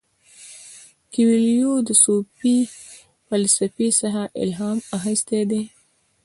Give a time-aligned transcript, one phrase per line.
[1.13, 2.57] کویلیو د صوفي
[3.27, 5.63] فلسفې څخه الهام اخیستی دی.